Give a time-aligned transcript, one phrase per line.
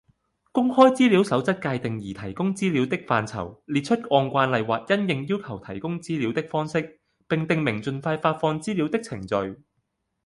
[0.51, 9.61] 公開資料守則界定擬提供資料的範疇，列出按慣例或因應要求提供資料的方式，並訂明盡快發放資料的程序